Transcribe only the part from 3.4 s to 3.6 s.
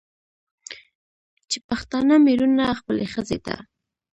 ته